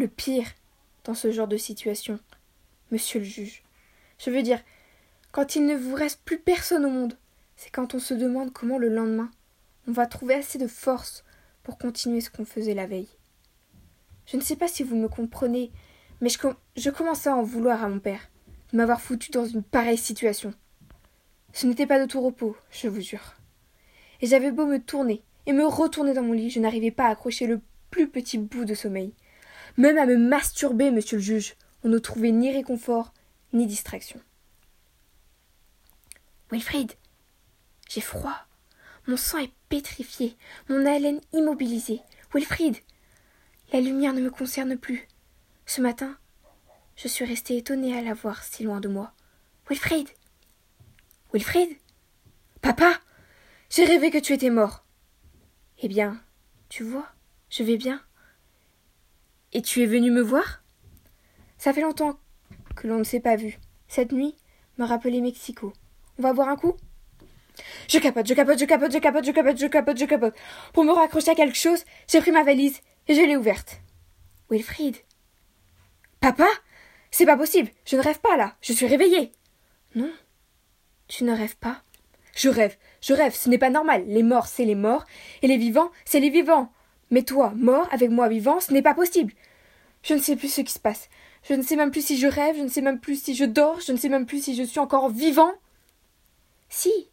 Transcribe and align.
le 0.00 0.08
pire 0.08 0.46
dans 1.04 1.14
ce 1.14 1.30
genre 1.30 1.46
de 1.46 1.56
situation, 1.56 2.18
monsieur 2.90 3.20
le 3.20 3.24
juge. 3.26 3.62
Je 4.18 4.30
veux 4.30 4.42
dire, 4.42 4.60
quand 5.30 5.54
il 5.54 5.66
ne 5.66 5.76
vous 5.76 5.94
reste 5.94 6.22
plus 6.24 6.38
personne 6.38 6.84
au 6.84 6.90
monde, 6.90 7.18
c'est 7.54 7.70
quand 7.70 7.94
on 7.94 8.00
se 8.00 8.14
demande 8.14 8.52
comment 8.52 8.78
le 8.78 8.88
lendemain 8.88 9.30
on 9.86 9.92
va 9.92 10.06
trouver 10.06 10.34
assez 10.34 10.58
de 10.58 10.66
force 10.66 11.24
pour 11.62 11.78
continuer 11.78 12.20
ce 12.20 12.30
qu'on 12.30 12.44
faisait 12.44 12.74
la 12.74 12.86
veille. 12.86 13.08
Je 14.26 14.36
ne 14.36 14.42
sais 14.42 14.56
pas 14.56 14.68
si 14.68 14.82
vous 14.82 14.96
me 14.96 15.08
comprenez, 15.08 15.70
mais 16.20 16.28
je, 16.28 16.90
commençais 16.90 17.28
à 17.28 17.36
en 17.36 17.42
vouloir 17.42 17.82
à 17.82 17.88
mon 17.88 17.98
père, 17.98 18.30
de 18.72 18.76
m'avoir 18.76 19.00
foutu 19.00 19.30
dans 19.30 19.46
une 19.46 19.62
pareille 19.62 19.98
situation. 19.98 20.54
Ce 21.52 21.66
n'était 21.66 21.86
pas 21.86 22.00
de 22.00 22.06
tout 22.06 22.20
repos, 22.20 22.56
je 22.70 22.88
vous 22.88 23.00
jure. 23.00 23.34
Et 24.20 24.26
j'avais 24.26 24.52
beau 24.52 24.66
me 24.66 24.78
tourner 24.78 25.22
et 25.46 25.52
me 25.52 25.66
retourner 25.66 26.14
dans 26.14 26.22
mon 26.22 26.32
lit, 26.32 26.50
je 26.50 26.60
n'arrivais 26.60 26.90
pas 26.90 27.06
à 27.06 27.10
accrocher 27.10 27.46
le 27.46 27.60
plus 27.90 28.08
petit 28.08 28.38
bout 28.38 28.64
de 28.64 28.74
sommeil. 28.74 29.12
Même 29.76 29.98
à 29.98 30.06
me 30.06 30.16
masturber, 30.16 30.90
monsieur 30.90 31.16
le 31.16 31.22
juge, 31.22 31.56
on 31.84 31.88
ne 31.88 31.98
trouvait 31.98 32.32
ni 32.32 32.52
réconfort, 32.52 33.12
ni 33.52 33.66
distraction. 33.66 34.20
Wilfrid, 36.50 36.92
j'ai 37.88 38.00
froid. 38.00 38.36
Mon 39.06 39.16
sang 39.16 39.38
est 39.38 39.52
pétrifié, 39.68 40.36
mon 40.68 40.84
haleine 40.86 41.20
immobilisée. 41.32 42.00
Wilfrid, 42.34 42.76
la 43.72 43.80
lumière 43.80 44.12
ne 44.12 44.20
me 44.20 44.30
concerne 44.30 44.76
plus. 44.76 45.08
Ce 45.66 45.80
matin, 45.80 46.16
je 46.96 47.08
suis 47.08 47.24
restée 47.24 47.56
étonnée 47.56 47.96
à 47.96 48.02
la 48.02 48.14
voir 48.14 48.42
si 48.42 48.64
loin 48.64 48.80
de 48.80 48.88
moi. 48.88 49.12
Wilfrid 49.68 50.08
Wilfrid 51.32 51.76
Papa 52.60 53.00
J'ai 53.70 53.84
rêvé 53.84 54.10
que 54.10 54.18
tu 54.18 54.32
étais 54.32 54.50
mort. 54.50 54.84
Eh 55.78 55.88
bien, 55.88 56.20
tu 56.68 56.82
vois, 56.82 57.08
je 57.48 57.62
vais 57.62 57.76
bien. 57.76 58.02
Et 59.52 59.62
tu 59.62 59.82
es 59.82 59.86
venu 59.86 60.10
me 60.10 60.20
voir? 60.20 60.62
Ça 61.58 61.72
fait 61.72 61.82
longtemps 61.82 62.18
que 62.76 62.86
l'on 62.86 62.98
ne 62.98 63.04
s'est 63.04 63.20
pas 63.20 63.36
vu. 63.36 63.58
Cette 63.88 64.12
nuit 64.12 64.36
me 64.78 64.84
rappelait 64.84 65.20
Mexico. 65.20 65.72
On 66.18 66.22
va 66.22 66.32
boire 66.32 66.48
un 66.48 66.56
coup? 66.56 66.76
Je 67.88 67.98
capote, 67.98 68.26
je 68.26 68.34
capote, 68.34 68.58
je 68.58 68.64
capote, 68.64 68.92
je 68.92 68.98
capote, 68.98 69.24
je 69.24 69.32
capote, 69.32 69.58
je 69.58 69.66
capote, 69.66 69.98
je 69.98 70.04
capote. 70.04 70.34
Pour 70.72 70.84
me 70.84 70.92
raccrocher 70.92 71.32
à 71.32 71.34
quelque 71.34 71.56
chose, 71.56 71.84
j'ai 72.08 72.20
pris 72.20 72.30
ma 72.30 72.44
valise 72.44 72.80
et 73.08 73.14
je 73.14 73.20
l'ai 73.20 73.36
ouverte. 73.36 73.80
Wilfrid 74.50 74.96
Papa? 76.20 76.46
C'est 77.10 77.26
pas 77.26 77.36
possible, 77.36 77.70
je 77.84 77.96
ne 77.96 78.02
rêve 78.02 78.20
pas 78.20 78.36
là, 78.36 78.54
je 78.60 78.72
suis 78.72 78.86
réveillée. 78.86 79.32
Non, 79.96 80.12
tu 81.08 81.24
ne 81.24 81.36
rêves 81.36 81.56
pas 81.56 81.82
Je 82.36 82.48
rêve, 82.48 82.76
je 83.00 83.12
rêve, 83.12 83.34
ce 83.34 83.48
n'est 83.48 83.58
pas 83.58 83.70
normal. 83.70 84.04
Les 84.06 84.22
morts, 84.22 84.46
c'est 84.46 84.64
les 84.64 84.76
morts, 84.76 85.04
et 85.42 85.48
les 85.48 85.56
vivants, 85.56 85.90
c'est 86.04 86.20
les 86.20 86.30
vivants. 86.30 86.72
Mais 87.10 87.22
toi, 87.22 87.52
mort, 87.56 87.88
avec 87.90 88.10
moi 88.10 88.28
vivant, 88.28 88.60
ce 88.60 88.72
n'est 88.72 88.82
pas 88.82 88.94
possible. 88.94 89.32
Je 90.02 90.14
ne 90.14 90.20
sais 90.20 90.36
plus 90.36 90.52
ce 90.52 90.60
qui 90.60 90.72
se 90.72 90.78
passe. 90.78 91.08
Je 91.48 91.54
ne 91.54 91.62
sais 91.62 91.76
même 91.76 91.90
plus 91.90 92.04
si 92.04 92.18
je 92.18 92.26
rêve, 92.26 92.56
je 92.56 92.62
ne 92.62 92.68
sais 92.68 92.82
même 92.82 93.00
plus 93.00 93.22
si 93.22 93.34
je 93.34 93.44
dors, 93.44 93.80
je 93.80 93.92
ne 93.92 93.96
sais 93.96 94.08
même 94.08 94.26
plus 94.26 94.42
si 94.42 94.54
je 94.54 94.62
suis 94.62 94.78
encore 94.78 95.08
vivant. 95.08 95.52
Si. 96.68 97.08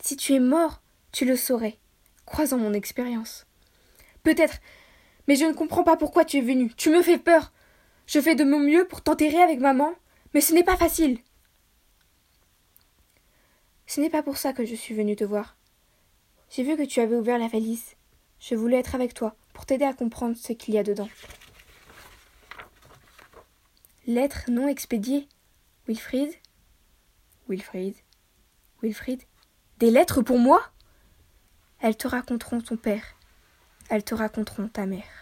Si 0.00 0.16
tu 0.16 0.34
es 0.34 0.40
mort, 0.40 0.82
tu 1.12 1.24
le 1.24 1.36
saurais, 1.36 1.78
croisant 2.26 2.58
mon 2.58 2.72
expérience. 2.72 3.46
Peut-être, 4.22 4.58
mais 5.26 5.36
je 5.36 5.44
ne 5.44 5.52
comprends 5.52 5.84
pas 5.84 5.96
pourquoi 5.96 6.24
tu 6.24 6.38
es 6.38 6.42
venu. 6.42 6.72
Tu 6.76 6.90
me 6.90 7.02
fais 7.02 7.18
peur. 7.18 7.52
Je 8.06 8.20
fais 8.20 8.34
de 8.34 8.44
mon 8.44 8.58
mieux 8.58 8.86
pour 8.86 9.02
t'enterrer 9.02 9.40
avec 9.40 9.60
maman, 9.60 9.92
mais 10.34 10.40
ce 10.40 10.54
n'est 10.54 10.64
pas 10.64 10.76
facile. 10.76 11.18
Ce 13.86 14.00
n'est 14.00 14.10
pas 14.10 14.22
pour 14.22 14.36
ça 14.36 14.52
que 14.52 14.64
je 14.64 14.74
suis 14.74 14.94
venue 14.94 15.16
te 15.16 15.24
voir. 15.24 15.56
J'ai 16.50 16.62
vu 16.62 16.76
que 16.76 16.82
tu 16.82 17.00
avais 17.00 17.16
ouvert 17.16 17.38
la 17.38 17.48
valise. 17.48 17.94
Je 18.42 18.56
voulais 18.56 18.78
être 18.78 18.96
avec 18.96 19.14
toi, 19.14 19.36
pour 19.52 19.66
t'aider 19.66 19.84
à 19.84 19.94
comprendre 19.94 20.36
ce 20.36 20.52
qu'il 20.52 20.74
y 20.74 20.78
a 20.78 20.82
dedans. 20.82 21.08
Lettre 24.04 24.50
non 24.50 24.66
expédiée. 24.66 25.28
Wilfrid 25.86 26.28
Wilfrid 27.48 27.94
Wilfrid 28.82 29.22
Des 29.78 29.92
lettres 29.92 30.22
pour 30.22 30.40
moi? 30.40 30.60
Elles 31.78 31.96
te 31.96 32.08
raconteront 32.08 32.60
ton 32.60 32.76
père. 32.76 33.14
Elles 33.88 34.02
te 34.02 34.14
raconteront 34.14 34.66
ta 34.66 34.86
mère. 34.86 35.21